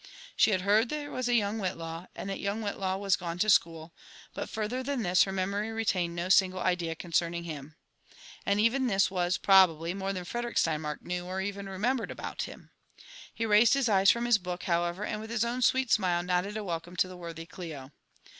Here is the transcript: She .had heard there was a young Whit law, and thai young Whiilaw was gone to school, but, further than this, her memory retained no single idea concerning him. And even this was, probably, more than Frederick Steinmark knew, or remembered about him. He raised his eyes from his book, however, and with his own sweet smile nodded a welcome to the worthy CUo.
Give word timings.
She 0.35 0.49
.had 0.49 0.61
heard 0.61 0.89
there 0.89 1.11
was 1.11 1.29
a 1.29 1.35
young 1.35 1.59
Whit 1.59 1.77
law, 1.77 2.07
and 2.15 2.27
thai 2.27 2.37
young 2.37 2.61
Whiilaw 2.63 2.97
was 2.99 3.15
gone 3.15 3.37
to 3.37 3.51
school, 3.51 3.93
but, 4.33 4.49
further 4.49 4.81
than 4.81 5.03
this, 5.03 5.25
her 5.25 5.31
memory 5.31 5.69
retained 5.71 6.15
no 6.15 6.27
single 6.27 6.59
idea 6.59 6.95
concerning 6.95 7.43
him. 7.43 7.75
And 8.43 8.59
even 8.59 8.87
this 8.87 9.11
was, 9.11 9.37
probably, 9.37 9.93
more 9.93 10.11
than 10.11 10.25
Frederick 10.25 10.57
Steinmark 10.57 11.03
knew, 11.03 11.27
or 11.27 11.35
remembered 11.35 12.09
about 12.09 12.41
him. 12.41 12.71
He 13.31 13.45
raised 13.45 13.75
his 13.75 13.89
eyes 13.89 14.09
from 14.09 14.25
his 14.25 14.39
book, 14.39 14.63
however, 14.63 15.05
and 15.05 15.21
with 15.21 15.29
his 15.29 15.45
own 15.45 15.61
sweet 15.61 15.91
smile 15.91 16.23
nodded 16.23 16.57
a 16.57 16.63
welcome 16.63 16.95
to 16.95 17.07
the 17.07 17.15
worthy 17.15 17.45
CUo. 17.45 17.91